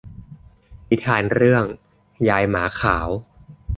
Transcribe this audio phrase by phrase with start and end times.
[0.89, 1.63] นิทานเรื่อง
[2.29, 3.07] ยายหมาขาว